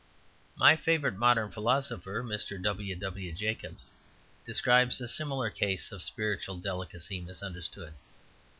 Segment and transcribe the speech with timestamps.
[0.55, 2.59] My favourite modern philosopher (Mr.
[2.59, 2.95] W.
[2.95, 3.31] W.
[3.33, 3.93] Jacobs)
[4.47, 7.93] describes a similar case of spiritual delicacy misunderstood.